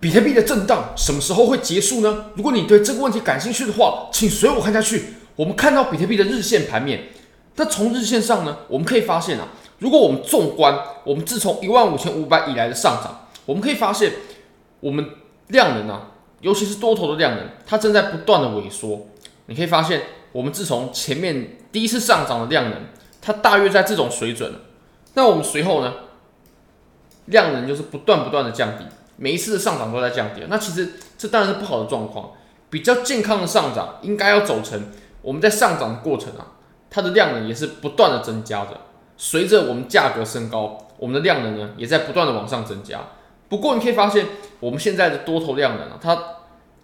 [0.00, 2.26] 比特币的震荡什么时候会结束呢？
[2.36, 5.14] 如果你对这个问题感兴趣的话，请随我看下去。
[5.34, 7.08] 我们看到比特币的日线盘面，
[7.56, 9.48] 那从日线上呢，我们可以发现啊，
[9.78, 14.12] 如果我们纵观我们自从一万五千五百以来的上涨，我们可以发现
[14.80, 15.04] 我们
[15.48, 19.06] 量能啊，尤其是多头的量能，它正在不断的萎缩。
[19.46, 20.02] 你可以发现，
[20.32, 22.82] 我们自从前面第一次上涨的量能，
[23.20, 24.52] 它大约在这种水准。
[25.14, 25.94] 那我们随后呢，
[27.26, 28.84] 量能就是不断不断的降低。
[29.20, 32.30] 每一次的上涨都在降跌，那其实这当然是不好的状况。
[32.70, 34.92] 比较健康的上涨应该要走成
[35.22, 36.52] 我们在上涨的过程啊，
[36.90, 38.78] 它的量能也是不断的增加的。
[39.16, 43.00] 随着我们价格升高，我们的量能呢也在不断的往上增加。
[43.48, 44.26] 不过你可以发现，
[44.60, 46.22] 我们现在的多头量能啊，它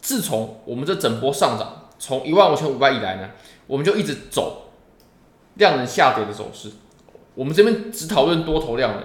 [0.00, 3.30] 自从我们这整波上涨从一万五千五百以来呢，
[3.66, 4.70] 我们就一直走
[5.54, 6.70] 量能下跌的走势。
[7.34, 9.02] 我们这边只讨论多头量能，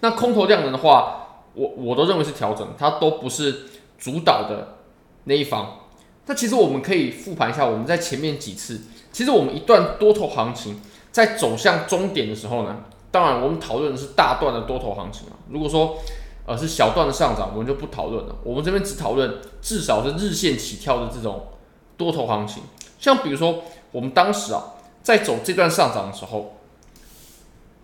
[0.00, 1.18] 那空头量能的话。
[1.54, 3.66] 我我都认为是调整，它都不是
[3.98, 4.76] 主导的
[5.24, 5.78] 那一方。
[6.26, 15.34] 那其实我们可以复盘一下，我们在前面几次，其实我们一段多头行情在走向终点的时候呢，当然我们讨论的是大段的多头行情啊。
[15.48, 15.98] 如果说
[16.46, 18.36] 呃是小段的上涨，我们就不讨论了。
[18.44, 21.48] 我们这边只讨论至少是日线起跳的这种
[21.96, 22.62] 多头行情。
[22.98, 26.56] 像比如说我们当时啊在走这段上涨的时候，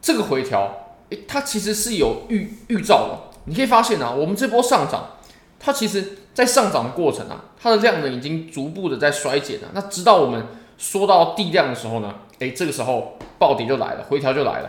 [0.00, 3.27] 这个回调，诶，它其实是有预预兆的。
[3.48, 5.16] 你可以发现啊，我们这波上涨，
[5.58, 9.68] 它其实在上涨的过程啊，它的量能已经逐步的在衰减了。
[9.72, 10.46] 那直到我们
[10.76, 14.68] 说到地量的时候呢，诶，这个时候暴跌就来了，回调就来了。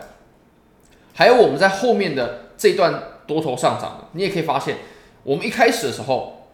[1.13, 4.77] 还有我们在后面的这段多头上涨，你也可以发现，
[5.23, 6.47] 我们一开始的时候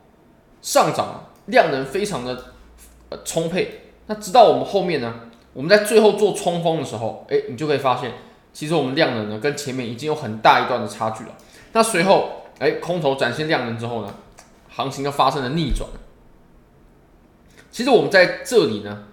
[0.61, 2.45] 上涨量能非常的
[3.09, 3.81] 呃充沛。
[4.07, 5.13] 那直到我们后面呢，
[5.53, 8.11] 我们在最后做冲锋的时候，诶，你就可以发现，
[8.51, 11.29] 其实我们量能呢跟前面已经有很大一段的差距了。
[11.75, 14.15] 那随后，哎，空头展现量能之后呢，
[14.69, 15.89] 行情就发生了逆转。
[17.69, 19.03] 其实我们在这里呢，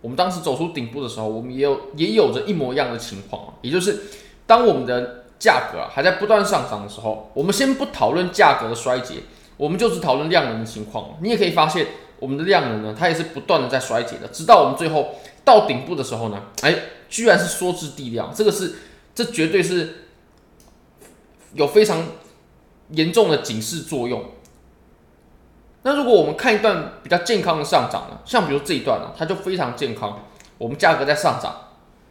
[0.00, 4.04] 我们当时走出顶部的时候，我们也有也有着一模一样的情况啊，也就是
[4.46, 9.16] 当我们的价格还在不断上涨的时候，我们先不讨论价格的衰竭，
[9.58, 11.18] 我们就是讨论量能的情况。
[11.20, 11.88] 你也可以发现，
[12.20, 16.74] 我们的量能呢，它也是不断的在衰竭的，直到我们最后到顶部的时候呢，哎，
[17.10, 18.76] 居然是缩至地量，这个是，
[19.14, 20.04] 这绝对是。
[21.54, 22.02] 有非常
[22.90, 24.24] 严重的警示作用。
[25.82, 28.18] 那如果我们看一段比较健康的上涨呢？
[28.24, 30.18] 像比如这一段呢，它就非常健康。
[30.58, 31.52] 我们价格在上涨，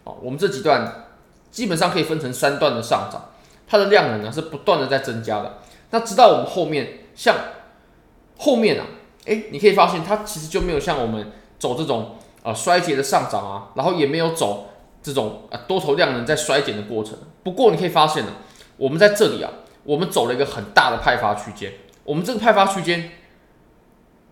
[0.05, 1.05] 啊，我们这几段
[1.51, 3.31] 基本上可以分成三段的上涨，
[3.67, 5.59] 它的量能呢是不断的在增加的。
[5.91, 7.35] 那直到我们后面，像
[8.37, 8.85] 后面啊，
[9.25, 14.69] 诶，你可以发现它其实就没有像我们走这种啊衰竭的上涨啊，然后也没有走
[15.03, 17.15] 这种啊多头量能在衰减的过程。
[17.43, 18.31] 不过你可以发现呢。
[18.77, 19.51] 我们在这里啊，
[19.83, 21.73] 我们走了一个很大的派发区间。
[22.03, 23.11] 我们这个派发区间，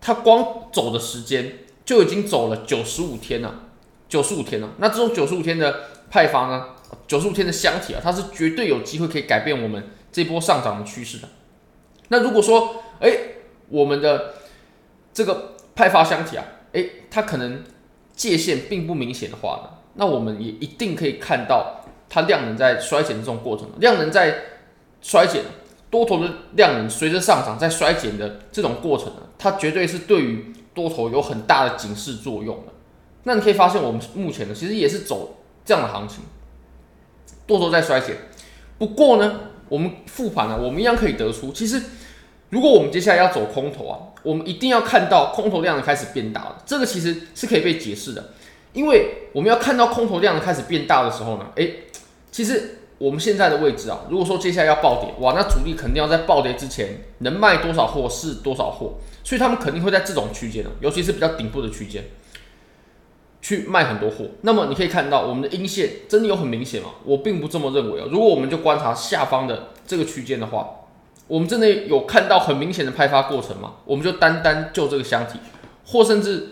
[0.00, 3.64] 它光走的时间就已经走了九十五天了，
[4.08, 4.70] 九十五天了。
[4.78, 5.80] 那这种九十五天的
[6.10, 6.68] 派发呢，
[7.06, 11.28] 九十五天的箱体啊，它是绝对有机会可以改变我们这波上涨的趋势的。
[12.08, 13.10] 那如果说，哎，
[13.68, 14.34] 我们的
[15.12, 17.64] 这个派发箱体啊，哎，它可能
[18.14, 21.82] 界限并不明显的话呢，那我们也一定可以看到。
[22.08, 24.36] 它量能在衰减的这种过程，量能在
[25.00, 25.42] 衰减，
[25.90, 32.72] 多头的量能随着上涨在衰减的这种过程呢，它绝对是对于多头有很大的警示作用的。
[33.24, 36.20] 那你可以发现，我们目前呢，其实也是走这样的行情，
[37.46, 38.16] 多头在衰减。
[38.78, 41.82] 不过呢，我们复盘呢，我们一样可以得出，其实
[42.50, 48.32] 如果我们接下来要走空头啊，我们一定要看到空头量能开始变大了，这个其实是可以被解释的。
[48.72, 51.85] 因为我们要看到空头量能开始变大的时候呢，诶，
[52.36, 62.04] 其实我们现在的位置啊，如果说接下来要暴跌，哇，那主力肯定要在暴跌之前能卖多少货是多少货，所以他们肯定会在这种区间呢，尤其是比较顶部的区间，
[63.40, 64.26] 去卖很多货。
[64.42, 66.90] 那么你可以看到我们的阴线真的有很明显吗？
[67.06, 68.06] 我并不这么认为啊。
[68.10, 70.68] 如果我们就观察下方的这个区间的话，
[71.28, 73.76] 我们真的有看到很明显的派发过程吗？
[73.86, 75.38] 我们就单单就这个箱体，
[75.86, 76.48] 或甚至。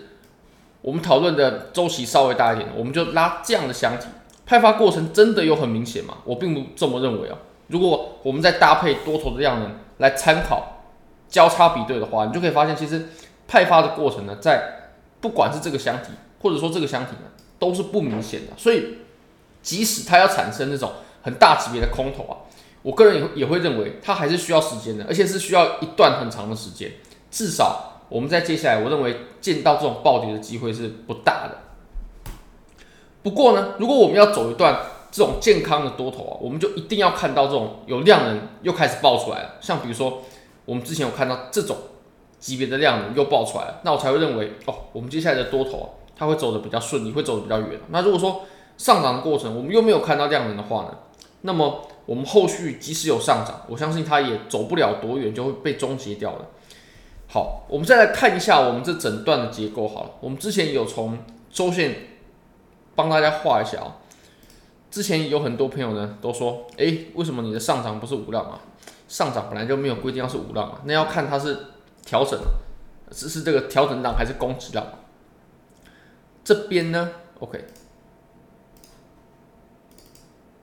[0.81, 4.07] 我们讨论的周期稍微大一点，我们就拉这样的箱体，
[4.47, 6.19] 派发过程真的有很明显吗？
[6.25, 7.39] 我并不这么认为啊。
[7.69, 10.83] 如果我们再搭配多头的量能来参考
[11.29, 13.09] 交叉比对的话，你就可以发现，其实
[13.49, 16.11] 派发的过程呢，在不管是这个箱体，
[16.43, 18.53] 或者说这个箱体呢，都是不明显的。
[18.59, 18.99] 所以，
[19.63, 20.93] 即使它要产生那种
[21.23, 22.37] 很大级别的空头啊，
[22.83, 26.93] 我个人也也会认为它还是需要时间的，而且是需要一段很长的时间，
[27.31, 27.93] 至少。
[28.11, 31.59] 我们在接下来，我认为见到这种暴跌的机会是不大的。
[33.25, 39.55] 不过呢，如果我们要走一段这种健康的多头啊，我们就一定要看到这种有量能又开始爆出来了。
[39.63, 40.23] 像比如说
[40.67, 41.75] 我们之前有看到这种
[42.39, 47.81] 级别的量能又爆出来了，那我才会认为哦，我们接下来的多头啊，它会走得比较顺利，会走得比较远。
[47.89, 48.43] 那如果说
[48.77, 50.99] 上涨的过程我们又没有看到量能的话呢，
[51.41, 56.45] 那么我们后续即使有上涨，我相信它也走不了多远就会被终结掉了。
[57.27, 61.19] 好，我们再来看一下我们这整段的结构好了，我们之前有从
[61.51, 62.14] 周线
[62.95, 63.97] 帮大家画一下啊。
[64.91, 68.61] 之前有很多朋友呢都说，哎，为什么你的上涨不是五浪啊？
[69.07, 71.59] 上涨本来就没有规定要是五浪啊，那要看它是
[72.05, 72.39] 调整，
[73.13, 74.87] 是是这个调整浪还是攻击浪。
[76.43, 77.11] 这边呢
[77.41, 77.65] ，OK，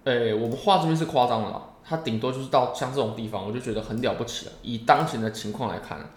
[0.05, 4.51] 哎，我们画这边是夸张了，它顶多就是到像这种地方，我就觉得很了不起了。
[4.61, 6.09] 以当前的情况来看，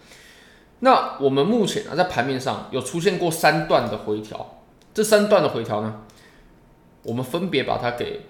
[0.79, 4.61] 那我们目前啊在盘面上有出现过三段的回调，
[4.93, 6.03] 这三段的回调呢，
[7.05, 8.21] 我们分别把它给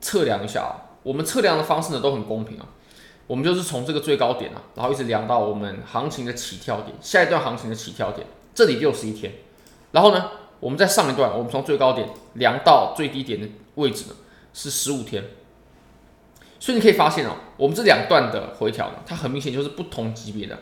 [0.00, 2.66] 测量一下啊，我们测量的方式呢都很公平啊，
[3.26, 9.34] 我们就是从这个最高点啊，然后一直量到我们行情的起跳点，下一段行情的起跳点，这里六十一天，
[9.92, 10.30] 然后呢，
[10.60, 14.16] 我们在上一段，我们从最高点量到最低点的位置呢
[14.54, 15.22] 是十五天，
[16.58, 20.58] 所以你可以发现哦，我们这两段的回调呢，它很明显就是不同级别的，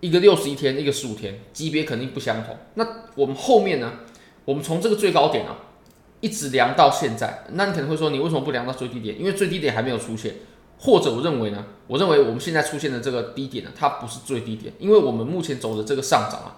[0.00, 2.56] 一个六十一天，一个十五天，级别肯定不相同。
[2.74, 2.84] 那
[3.14, 3.92] 我们后面呢，
[4.44, 5.56] 我们从这个最高点啊。
[6.22, 9.18] 一直量到现在，那你可能会说，你为什么不量到最低点？
[9.18, 10.36] 因为最低点还没有出现，
[10.78, 11.64] 或者我认为呢？
[11.88, 16.56] 我认为我们现在出现的这个低点呢，它不是最低点，因为我们目前走的这个上涨啊，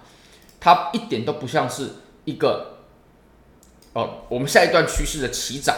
[0.59, 1.89] 它一点都不像是
[2.25, 2.77] 一个，
[3.93, 5.75] 哦，我们下一段趋势的起涨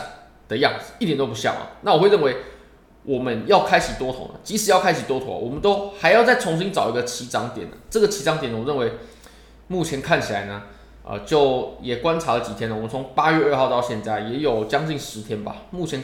[0.50, 1.72] 的样子，一点都不像啊。
[1.84, 2.36] 那我会认为，
[3.04, 7.78] 我们要开启多头呢，即使要开启多头，我们都还要再重新找一个起涨点呢。
[7.90, 8.92] 这个起涨点，我认为
[9.68, 10.64] 目前看起来呢。
[11.10, 12.76] 呃，就也观察了几天了。
[12.76, 15.56] 我们从八月二号到现在也有将近十天吧。
[15.72, 16.04] 目前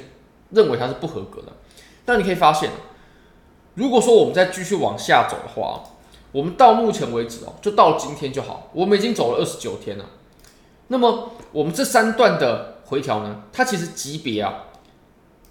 [0.51, 1.49] 认为它是不合格的。
[2.05, 2.69] 但你可以发现，
[3.73, 5.83] 如果说我们再继续往下走的话，
[6.31, 8.69] 我们到目前为止哦，就到今天就好。
[8.71, 10.05] 我们已经走了二十九天了。
[10.87, 14.65] 那么我们这三段的回调呢，它其实级别啊，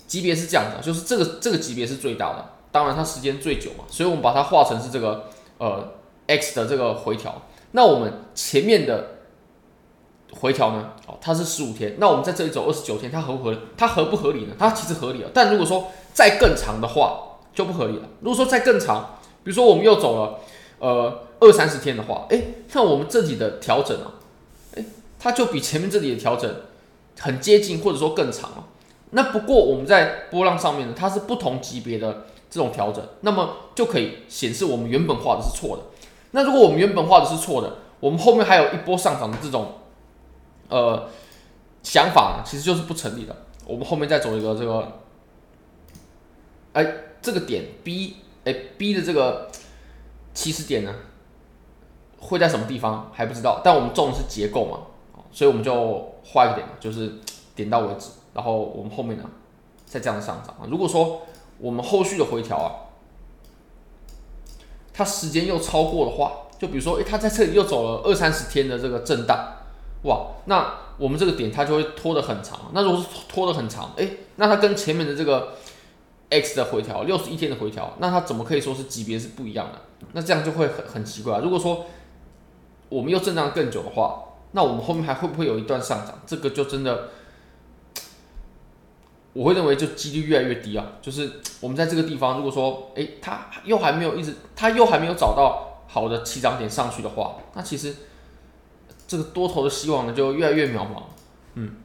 [0.07, 5.27] 级别是这样的，就是这个这个级别是最大的，当然它时间最久嘛，所以我们把它画成是这个
[5.59, 5.93] 呃
[6.27, 7.43] X 的这个回调。
[7.73, 9.19] 那我们前面的。
[10.41, 10.93] 回调呢？
[11.07, 11.97] 哦，它是十五天。
[11.99, 13.59] 那我们在这里走二十九天，它合不合理？
[13.77, 14.55] 它合不合理呢？
[14.59, 15.31] 它其实合理了。
[15.33, 18.09] 但如果说再更长的话，就不合理了。
[18.21, 20.39] 如果说再更长，比如说我们又走了
[20.79, 24.15] 呃二三十天的话，诶，那我们这里的调整啊，
[24.75, 24.85] 诶，
[25.21, 26.53] 它就比前面这里的调整
[27.21, 28.65] 很接近，或者说更长了。
[29.11, 35.83] 那不过我们在波浪上面呢，它是不同级别的这种调整，那么就可以显示我们原本画的是错的。
[36.31, 39.75] 那如果我们原本画的是错的，我们后面还有一波上涨的这种。
[40.73, 41.07] 呃，
[41.83, 43.37] 想法，其实就是不成立的。
[43.67, 44.91] 我们后面再走一个这个，
[46.73, 48.17] 哎，这个点 B，
[48.47, 49.51] 哎，B 的这个
[50.33, 50.95] 起始点呢，
[52.19, 53.61] 会在什么地方还不知道。
[53.63, 54.79] 但我们重的是结构嘛，
[55.31, 57.13] 所以我们就画一个点，就是
[57.55, 58.09] 点到为止。
[58.33, 59.25] 然后我们后面呢，
[59.85, 60.57] 再这样上涨。
[60.71, 61.21] 如果说
[61.59, 62.89] 我们后续的回调啊，
[64.95, 69.59] 它时间又超过的话，就比如说，哎，它在这里又走了二三十天的这个震荡。
[70.03, 72.59] 哇，那我们这个点它就会拖得很长。
[72.73, 75.55] 那如果是拖得很长，哎，那它跟前面的这个
[76.29, 79.79] X 的回调，六十一天的回调，那它怎么可以说是级别是不一样的？
[80.13, 81.39] 那这样就会很很奇怪。
[81.39, 81.87] 如果说
[82.89, 86.21] 我们又震荡更久的话，那我们后面还会不会有一段上涨？
[86.27, 87.11] 这个就真的，
[89.35, 90.85] 我会认为就几率越来越低啊。
[91.01, 97.95] 就是我们在这个地方，如果说哎，它又还没有一直，它又还没有找到好的起涨点上去的话，那其实。
[99.13, 101.03] 这个多头的希望呢，就越来越渺茫。
[101.53, 101.77] 嗯，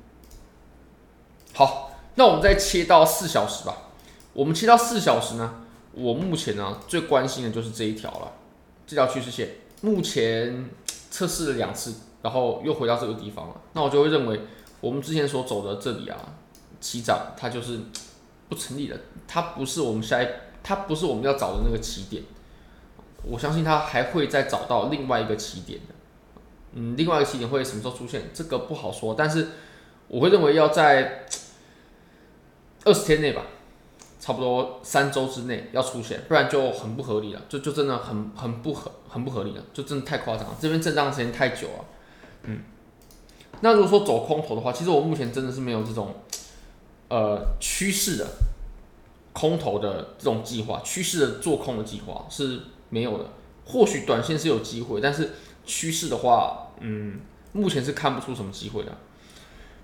[1.53, 3.89] 好，那我们再切到四小时吧。
[4.31, 8.31] 我们切到四小时呢，我目前呢最关心的就是这一条了，
[8.86, 9.50] 这条趋势线。
[9.81, 10.69] 目前
[11.12, 13.55] 测试了两次，然后又回到这个地方了。
[13.74, 14.39] 那我就会认为，
[14.79, 16.17] 我们之前所走的这里啊，
[16.79, 17.77] 起涨它就是
[18.48, 20.27] 不成立的，它不是我们下一，
[20.63, 22.24] 它不是我们要找的那个起点。
[23.24, 25.97] 我相信它还会再找到另外一个起点的。
[26.79, 28.29] 嗯，另外一个起点会什么时候出现？
[28.36, 29.48] 这个不好说，但是
[30.07, 31.25] 我会认为要在
[32.86, 33.48] 二十天内吧，
[34.19, 40.55] 差不多三周之内要出现，不然就很不合理了，就就真的很很不合很不合理了，就真的太夸张了。
[40.62, 41.86] 这边震荡时间太久了，
[42.43, 42.60] 嗯。
[43.62, 46.13] 那如果说走空头的话，其实我目前真的是没有这种
[47.10, 48.27] 呃趋势的
[49.34, 53.25] 空头的这种计划，趋势的做空的计划是没有的。
[53.65, 55.31] 或许短线是有机会，但是。
[55.69, 57.19] 趋势的话，嗯，
[57.51, 58.91] 目前是看不出什么机会的。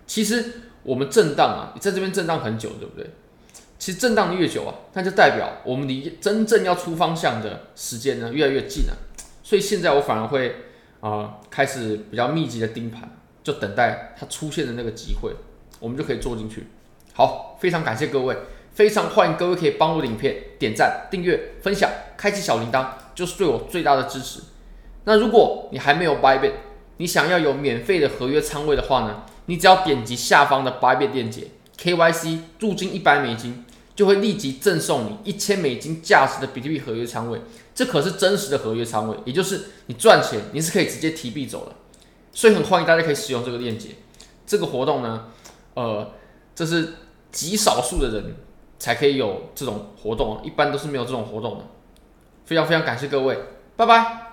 [0.06, 0.46] 其实
[0.84, 3.10] 我们震荡啊，在这边震荡很久，对不对？
[3.80, 8.98] 其实震荡的越久啊，那就代表我们离真正要出方向的时间呢越来越近了。
[9.44, 10.56] 所以现在我反而会
[11.02, 13.10] 啊、开始比较密集的盯盘，
[13.44, 15.34] 就等待它出现的那个机会，
[15.82, 16.68] 我们就可以做进去。
[17.14, 18.38] 好，非常感谢各位，
[18.72, 24.40] 非常欢迎各位可以帮我的影片点赞、订阅、分享、开启小铃铛，就是对我最大的支持。
[25.04, 26.54] 那如果你还没有 Bybit，
[26.98, 31.48] 你想要有免费的合约仓位的话呢，你只要点击下方的白贝链接
[31.78, 33.66] ，KYC 入金一百美金。
[33.96, 37.40] 就会立即赠送你一千美金价值的比特币合约仓位，
[37.76, 41.76] 这可是真实的合约仓位，也就是你赚钱你是可以直接提币走的，
[42.32, 43.90] 所以很欢迎大家可以使用这个链接。
[44.48, 45.28] 这个活动呢，
[45.76, 46.12] 呃，
[46.56, 46.94] 这是
[47.32, 48.36] 极少数的人
[48.80, 51.66] 才可以有这种活动，一般都是没有这种活动的。
[52.46, 53.38] 非常非常感谢各位，
[53.76, 54.33] 拜拜。